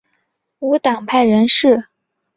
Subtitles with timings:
[0.57, 1.85] 无党派人士。